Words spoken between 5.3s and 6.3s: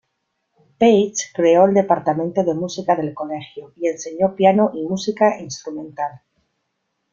instrumental.